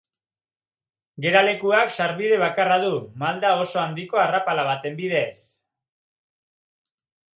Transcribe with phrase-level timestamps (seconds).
[1.25, 2.89] Geralekuak sarbide bakarra du,
[3.25, 5.57] malda oso handiko arrapala baten bidez.